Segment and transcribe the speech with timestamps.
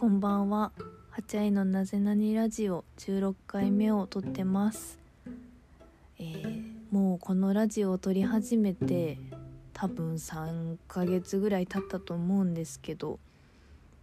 [0.00, 0.72] こんばんは。
[1.10, 4.98] 八愛のなぜなにラジオ16回目を撮ってます、
[6.18, 9.18] えーもうこのラジオを撮り始めて
[9.74, 13.18] 多分3ヶ月ぐらい経ったと思うんですけど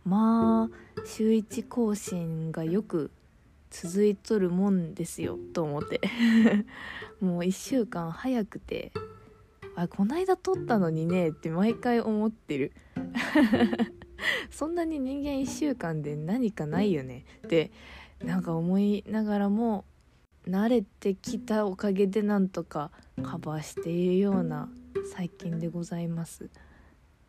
[0.06, 3.10] まあ週1更新がよく
[3.72, 6.00] 続いとるもんですよと思って。
[7.20, 8.92] もう1週間早くて
[9.76, 12.72] あこないだ撮ったのにねって毎回思ってる。
[14.50, 17.72] そんなに人間1週間で何かないよねって
[18.24, 19.86] なんか思いながらも
[20.48, 24.70] 慣れてきたおかげでなんとかカバーしているような
[25.14, 26.50] 最近でございます。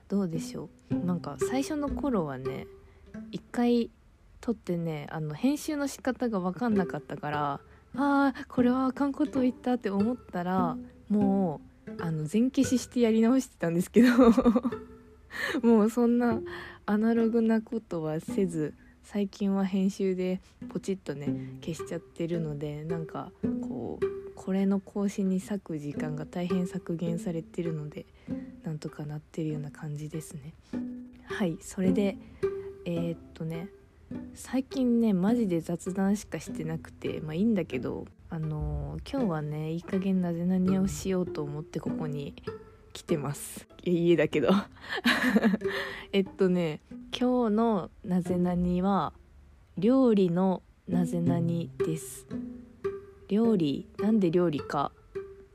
[0.09, 0.95] どうでしょう？
[0.95, 2.67] なんか最初の頃はね
[3.31, 3.91] 一回
[4.41, 7.61] 撮ってねあの編集の仕方が分かんなかったから
[7.95, 10.77] あーこれはあかんこと言ったって思ったら
[11.11, 14.09] もうあの全消ししてやり直してたんですけど
[15.63, 16.41] もうそんな
[16.91, 18.73] アナログなことはせず
[19.03, 21.27] 最近は編集でポチッとね
[21.61, 23.31] 消しちゃってるのでなんか
[23.69, 28.07] こうこれの更新に割く時間が大変削減されてるので
[28.65, 30.55] なんとかなってるような感じですね。
[31.27, 32.17] はいそれで
[32.87, 33.69] えーっとね
[34.33, 42.33] 最近ねマジで雑談しかしてなくてまあいいんだけどあのー今日はねいい加減なぜ何をしようと思ってここに
[42.99, 43.69] 来てます。
[43.85, 44.49] 家だけど。
[46.11, 46.81] えっとね
[47.17, 49.13] 今日のなぜなには
[49.77, 52.27] 料理のなぜなにです。
[53.29, 54.91] 料理なんで料理か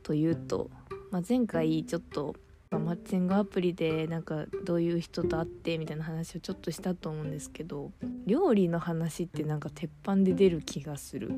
[0.03, 0.71] というと、
[1.11, 2.33] まあ、前回ちょっと
[2.71, 7.91] マッチングアプリでなんかどういう人と会ってみたいな話をちょっとしたと思うんですけど
[8.25, 11.33] 料理の話ってなんか鉄板で出る気がする。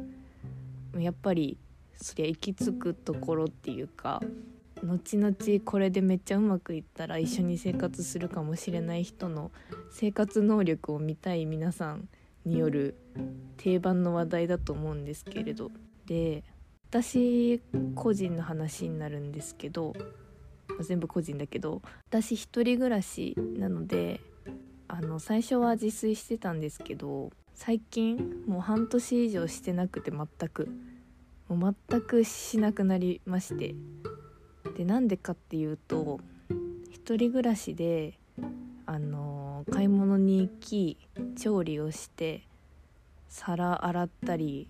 [0.99, 1.57] やっぱり
[1.95, 4.21] そりゃ行き着くところっていうか
[4.85, 9.51] 後々これでめっちゃうまくいったら一緒に生活するかもしれない人の
[9.91, 12.07] 生活能力を見たい皆さん
[12.45, 12.95] による
[13.57, 15.71] 定番の話題だと思うんですけれど。
[16.05, 16.43] で
[16.91, 17.59] 私
[17.95, 19.93] 個人の話になるんですけど、
[20.81, 24.21] 全部個人だけど私一人暮らしなので
[24.87, 30.69] あの最初は自炊してたんですけど最近もう半年以上してなくて全く。
[31.47, 33.75] もう全くしなくなりまして
[34.75, 36.19] でなんでかっていうと
[36.91, 38.19] 一人暮らしで
[38.85, 40.97] あのー買い物に行き
[41.35, 42.43] 調理をして
[43.29, 44.67] 皿洗ったり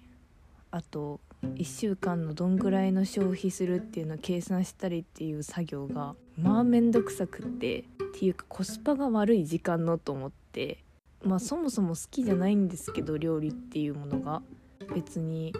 [0.71, 7.83] あと1週間のどんぐらいの消費するっていうのを計算したりっていう作業がまあめんどくさくってっ
[8.17, 10.77] ていうかコスパが悪い時間のと思って
[11.23, 14.41] まあそもそも好きじゃないんですけど料理っていうものが。
[14.93, 15.53] 別に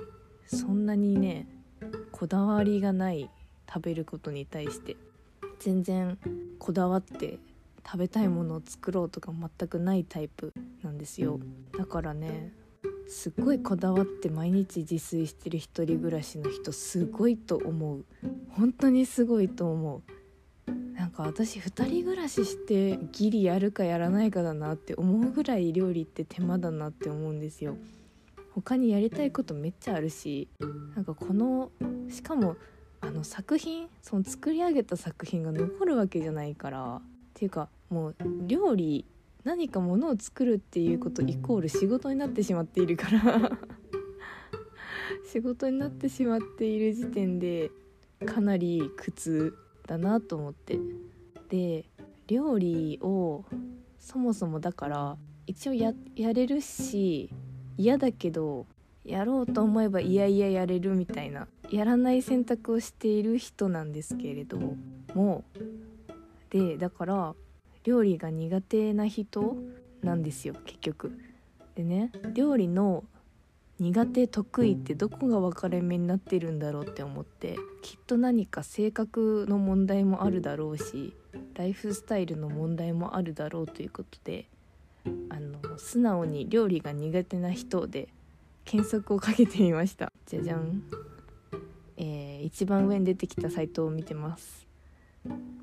[0.46, 1.48] そんなにね
[2.12, 3.30] こだわりがない
[3.68, 4.96] 食べることに対して
[5.60, 6.18] 全然
[6.60, 7.40] こだわって
[7.86, 11.40] 食べたいものを作ろうとか全くないタイプなんですよ。
[11.78, 12.52] だからね
[13.08, 18.06] すっごいこだわって毎日自炊してる一人暮らしの人すごいと思う。
[18.50, 20.02] 本当にすごいと思
[20.68, 20.72] う。
[20.94, 27.78] なんか私2人暮らししてギリやるかやらないかだなって思うぐらい料理って手間だなって思うんですよ。
[28.54, 30.48] 他にやりたいことめっちゃあるし
[30.96, 31.72] なんかこの
[32.10, 32.56] しかも
[33.16, 37.02] の作品その作り上げた作品が残るわけじゃないからっ
[37.34, 38.16] ていうかもう
[38.48, 39.06] 料理
[39.44, 43.52] 何かものを作るっていうことイコール仕事になってしまっているから
[45.32, 47.72] 仕事になってしまっている時点で
[48.26, 49.56] かなり苦痛
[49.88, 50.80] だなと思って。
[51.50, 51.86] で
[52.28, 53.46] 料理を
[54.00, 57.30] そもそもだから一応ややれるし
[57.78, 58.66] 嫌だけど
[59.04, 64.60] やろうと思えばいやいややれるみたいなやらない選択をしている人なんですけれど
[65.14, 65.44] も。
[66.50, 67.36] でだから
[67.84, 69.58] 料理が苦手な人
[70.02, 71.20] なんですよ結局。
[71.76, 73.04] でね料理の
[73.78, 81.14] 苦手得意ってどこが分かれ目になってるんだろうって思ってきっと何か性格の問題もあるだろうし
[81.56, 84.48] ライフスタイルの問題もあるだろうということで
[85.30, 88.08] あの素直に料理が苦手な人で
[88.64, 90.12] 検索をかけてみました。
[90.26, 90.82] じゃじゃん、
[92.46, 94.68] 一番上に出てきたサイトを見てます。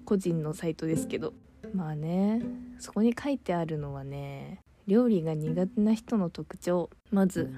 [0.05, 1.33] 個人のサイトですけど。
[1.73, 2.43] まあね
[2.81, 6.91] そこに書いてあるのはね料理が苦手な人の特徴。
[7.11, 7.53] まず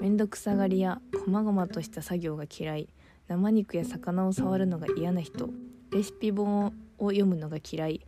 [0.00, 2.88] 面倒くさがりや細々とした作業が嫌い。
[3.28, 5.50] 生肉や魚を触るのが嫌な人。
[5.92, 8.00] レシピ本を読むのが嫌い。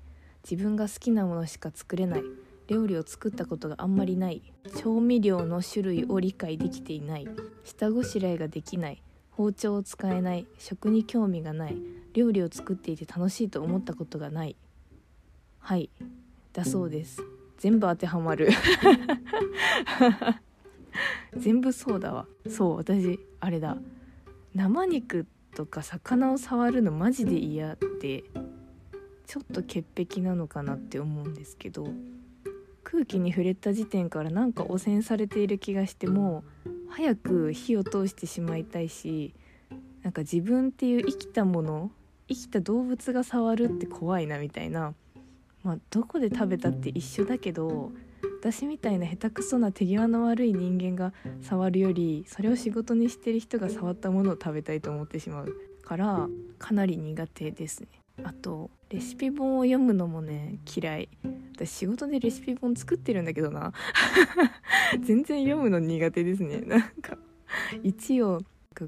[0.48, 2.22] 自分が好きなものしか作れない。
[2.66, 4.42] 料理を作ったことがあんまりない。
[4.80, 7.28] 調味料の種類を理解できていない。
[7.62, 9.02] 下ごしらえができない。
[9.32, 11.76] 包丁を使えない食に興味がない
[12.14, 14.56] 料理を作っていて楽しいと思ったことがない。
[15.58, 15.90] はい。
[16.52, 17.22] だそうです。
[17.58, 18.50] 全部当てはまる。
[21.36, 22.26] 全部そうだわ。
[22.48, 23.76] そう私あれだ。
[24.54, 28.24] 生肉とか魚を触るのマジで嫌で
[29.26, 31.86] ちょっと潔癖なのかなって思うんですけど
[32.84, 36.61] 空気に触れた時点からなんか汚染されている気がしてもう
[36.92, 39.34] 早く火を通してしまいたいし
[40.02, 41.90] なんか自分っていう生きたもの
[42.28, 44.94] 生きた動物が触るって怖いなみたいな
[45.62, 47.92] まあどこで食べたって一緒だけど
[48.40, 56.28] 私みたいな下手くそな手際の悪い人間が触るよりそれを仕事にしてる人が触ったものを食べたいと思ってしまうから
[56.58, 58.01] かなり苦手ですね。
[58.24, 61.08] あとレシピ本を読むのもね嫌い。
[61.54, 63.72] 私仕事でレシピ本作ってるんだけどな。
[65.02, 66.60] 全然読むの苦手ですね。
[66.60, 67.16] なんか
[67.82, 68.42] 1を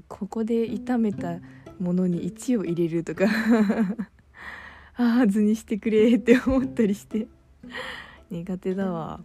[0.07, 1.39] ここで炒めた
[1.79, 3.25] ものに1を入れるとか。
[4.97, 7.27] ああ図にしてくれって思ったりして。
[8.29, 9.23] 苦手だわ。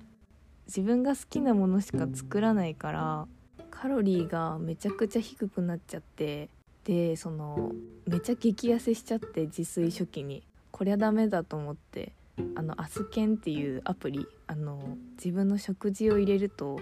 [0.71, 3.27] 自分が好きなものしか作らないから
[3.73, 6.49] カロリーがめちゃくちゃ低くなっちゃって
[6.85, 7.73] でその
[8.07, 12.13] めっちゃ激痩せしちゃって自炊初期にこりゃダメだと思って
[12.55, 16.81] あのアスケンっていうアプリあの自分の食事を入れると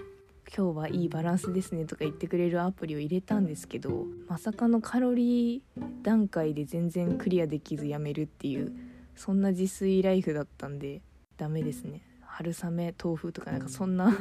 [0.55, 5.61] 今日はいいバランスですねとか言ってくれるアプリを入れたんですけどまさかのカロリー
[6.01, 8.71] 段階で全然クリアできずやめるっていう
[9.15, 11.01] そんな自炊ライフだったんで
[11.37, 12.01] ダメですね。
[12.21, 14.15] 春雨豆腐とかなんかそんな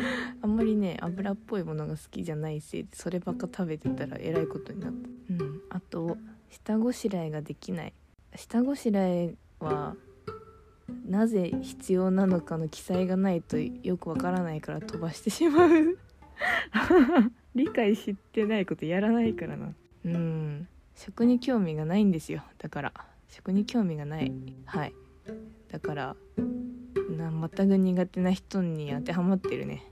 [0.42, 5.08] あんまりね油っぽいものが好きじゃないせいでそればっか食べてたらえらいことになった。
[5.30, 5.60] うん。
[5.70, 6.16] あと
[6.50, 7.92] 下ごしらえができない。
[8.34, 9.96] 下ごしらえは
[11.06, 15.98] なぜ必要なのかの記載がないとよくわからないから飛ばしてしまう。
[17.54, 19.74] 理解してないことやらないからな。
[20.04, 20.68] うん。
[20.94, 22.42] 食に興味がないんですよ。
[22.58, 22.92] だから。
[23.28, 24.32] 食に興味がない。
[24.64, 24.94] はい
[25.70, 26.16] だから
[27.16, 29.84] な全く苦手な人に当てはまってるね。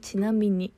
[0.00, 0.72] ちなみに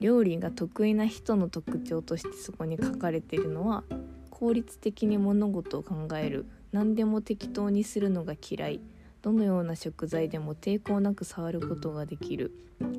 [0.00, 3.84] 料理が得意な人の特徴としてそこに書かれているのは
[4.30, 8.80] 効率的に物事を考える何でも適当にするのが嫌い
[9.20, 12.52] どのような食材でも抵抗なく触ることができる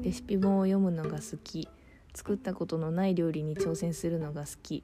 [0.04, 1.68] レシピ本を読むのが好き
[2.14, 4.84] 作ったことのない料理に挑戦するのが好き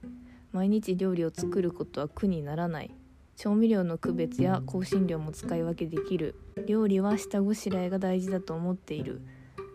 [0.50, 2.90] 毎日料理を作ることは苦にならない
[3.38, 6.34] 調味料の区別や香辛料も使い分けできる。
[6.66, 9.20] 料理は下ごしらえが大事だと思っている。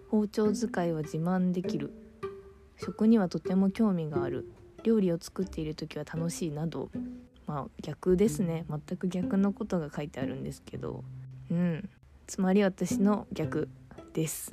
[0.09, 1.93] 包丁使いは自慢できる。
[2.77, 4.51] 食にはとても興味がある。
[4.83, 6.89] 料理を作っている時は楽しいなど。
[7.47, 8.65] まあ逆ですね。
[8.69, 11.05] 全く逆のことが書いてあるんですけど。
[11.49, 11.89] うん。
[12.27, 13.69] つまり私の逆
[14.13, 14.51] です。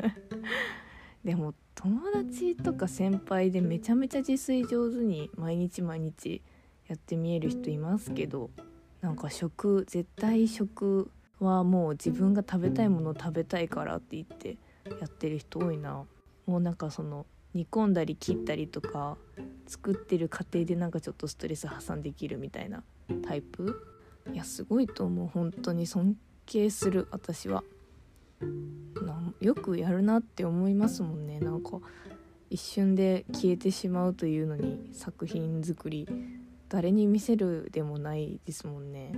[1.22, 6.40] でも友達とか先輩でめちゃめちゃ自炊上手に毎日毎日
[6.88, 8.50] やってみえる人いますけど
[9.00, 11.10] なんか食絶対食
[11.40, 14.56] はもう自分が食べたいものを食べたいからって言って
[15.00, 16.04] やってる人多いな。
[16.46, 19.16] もうなんかその煮込んだり切ったりとか
[19.66, 22.82] 作ってる過程でなんかちょっとストレス発散できるみたいな
[23.22, 23.80] タイプ？
[24.32, 25.28] いやすごいと思う。
[25.28, 26.16] 本当に尊
[26.46, 27.62] 敬する私は。
[29.40, 31.40] よくやるなって思いますもんね。
[31.40, 31.80] なんか
[32.50, 36.08] 一瞬で消えてしまうというのに作品作り
[36.74, 39.12] 誰に見せるでもないですもんね、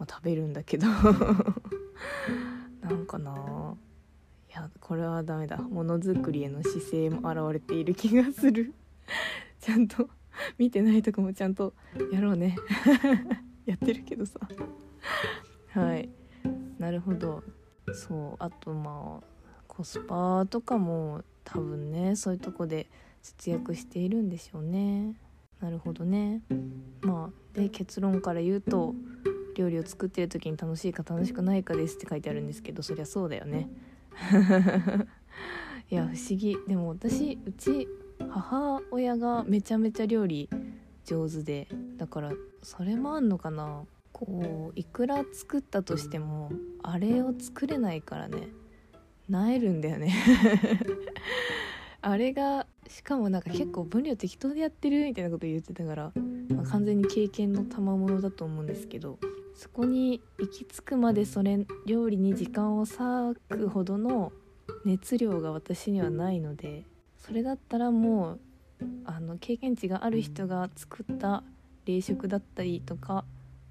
[0.00, 0.88] まあ、食べるんだけど。
[2.82, 3.76] なんかな。
[4.50, 5.58] いやこれはダメだ。
[5.58, 8.74] ものづくりへの姿勢も現れている気がする。
[9.62, 10.10] ちゃんと
[10.58, 11.72] 見てないとこもちゃんと
[12.10, 12.56] やろうね。
[13.64, 14.40] やってるけどさ。
[15.68, 16.08] はい。
[16.80, 17.44] なるほど。
[17.94, 19.26] そうあとまあ
[19.68, 25.14] コスパとかも多分ねそういうとこで節約しているんでしょうね。
[25.62, 26.42] なるほどね。
[27.02, 28.94] まあで結論から言うと
[29.54, 33.70] 料理を作ってる時に楽しいか楽しくないかですって書いてあるんですけどそりゃそうだよね。
[35.88, 36.56] いや不思議。
[36.66, 37.86] でも私うち
[38.28, 40.50] 母親がめちゃめちゃ料理
[41.04, 43.84] 上手でだからそれもあんのかな。
[44.12, 46.50] こういくら作ったとしても
[46.82, 48.48] あれを作れないからね。
[49.28, 50.12] なえるんだよね。
[52.02, 56.12] あれがしかもなんか結構分量適当でやってるみたいなこと言ってたから、
[56.54, 59.18] まあ、完全に経験の賜物だと思うんですけど
[59.54, 64.30] そこに行き着くまでそれ料理に時間を割くほどの
[64.84, 66.84] 熱量が私にはないので
[67.16, 68.40] それだったらもう
[69.06, 71.42] あの経験値がある人が作った
[71.86, 73.24] 冷食だったりとか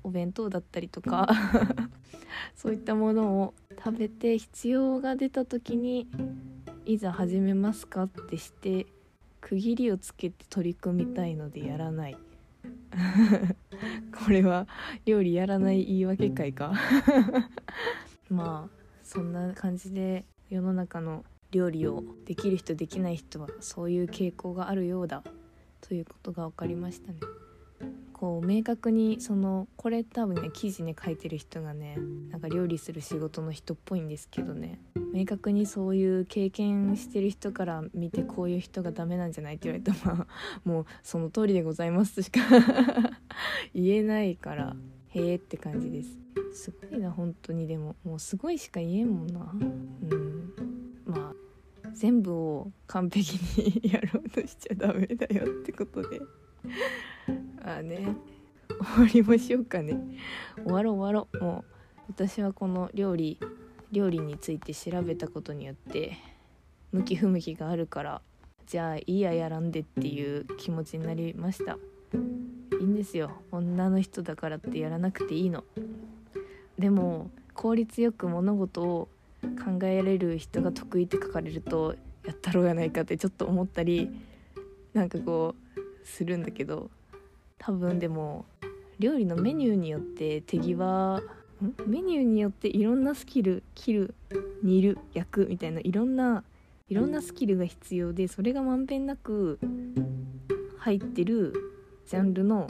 [0.04, 1.30] お弁当だったりとか
[2.56, 6.08] そういったものを食べて必要が出た時に
[6.86, 8.88] いざ始めますかってして
[9.42, 12.18] 区切りをつけて取り組みたいのでやらない。
[14.26, 14.68] これは
[15.06, 16.74] 料理やらない言い訳会か。
[18.30, 25.24] まあそんな感じで世の中の料理をできる人できない人はそういう傾向があるようだ。
[25.82, 27.20] ということが分かりましたね。
[28.14, 31.98] こう明確にそのこれ多分ね記事ね書いてる人がね
[32.30, 34.80] なんか料理する仕事の人っぽいんですけどね。
[35.14, 40.28] 明確にそういう経験してる人から見てこういう人がダメなんじゃないって言われたらまあ
[40.64, 42.40] もうその通りでございますとしか
[43.74, 44.76] 言えないから。
[45.14, 46.18] へえって感じです。
[46.54, 47.68] すごいな本当に。
[47.68, 49.52] でももうすごいしか言えんもんな。
[49.54, 49.56] う
[50.16, 50.54] ん。
[51.06, 51.34] ま
[51.84, 56.22] あ全部を完璧にやろうとしちゃダメだよってことで。
[57.64, 58.16] ああね
[58.96, 60.00] 終わりましょうかね。
[60.64, 61.44] 終わろう終わろう。
[61.44, 61.72] もう
[62.08, 63.38] 私はこの料理
[63.92, 66.18] 料理について調べたことによって
[66.92, 68.22] 向き不向きがあるから
[68.66, 71.78] じゃあいいややらんでっていう気持ちになりました。
[72.80, 73.32] いいんですよ。
[73.52, 75.64] 女の人だからってやらなくていいの。
[76.80, 79.10] でも効率よく物事を
[79.44, 81.96] 考えられる人が得意って書かれると
[82.26, 84.10] やったろうやないかってちょっと思ったり
[84.94, 86.90] なんかこうするんだけど
[87.58, 88.46] 多分でも
[89.00, 91.22] 料理のメニューによって手際
[91.86, 94.16] メニューによっていろんなスキル切る
[94.64, 96.44] 煮る焼くみたいないろんな
[96.90, 99.60] いろんなスキルが必要でそれがまんべんなく
[100.80, 101.54] 入ってる
[102.08, 102.68] ジャンルの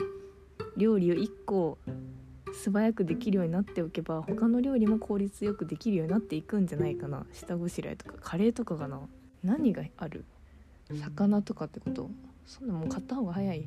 [0.76, 1.78] 料理を1個
[2.54, 7.24] 素早くできるようになっておけば他の料理も効率よくできるようになっていくんじゃないかな。
[7.32, 9.00] 下ごしらえとかカレーとかかな。
[9.42, 10.24] 何がある？
[10.92, 12.10] 魚とかってこと？
[12.44, 13.66] そんなもう買った方が早い。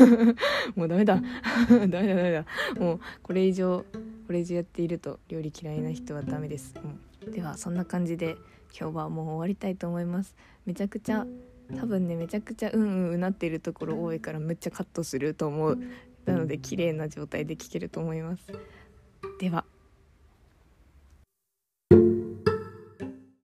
[0.76, 1.20] もうダメだ。
[1.68, 2.44] ダメだダメだ。
[2.78, 3.84] もうこれ以上
[4.32, 6.74] これ以上やっていると料理嫌いな人はダメです、
[7.22, 8.38] うん、ではそんな感じで
[8.74, 10.34] 今日はもう終わりたいと思います。
[10.64, 11.26] めちゃくちゃ
[11.78, 15.78] 多分ねめちゃくちゃうんうんうなっているところ多いからめっちゃカットすると思う。
[16.24, 18.46] なので綺麗な状態で聞けると思います。
[19.38, 19.66] では